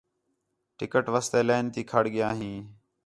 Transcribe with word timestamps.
ٹِکٹ 0.77 1.05
واسطے 1.13 1.39
لائن 1.47 1.65
تھی 1.73 1.81
کھڑ 1.89 2.03
ڳِیا 2.13 2.29
ہیں 2.39 2.57